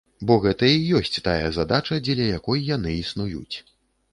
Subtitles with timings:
[0.29, 3.55] Бо гэта і ёсць тая задача, дзеля якой яны існуюць.